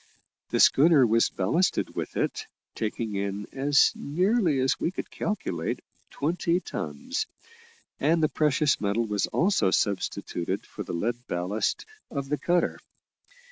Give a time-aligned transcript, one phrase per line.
[0.49, 6.59] The schooner was ballasted with it, taking in, as nearly as we could calculate, twenty
[6.59, 7.27] tons,
[7.99, 12.79] and the precious metal was also substituted for the lead ballast of the cutter.